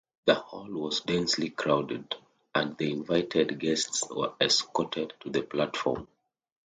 [0.25, 2.15] The hall was densely crowded
[2.55, 6.07] and the invited guests were escorted to the platform.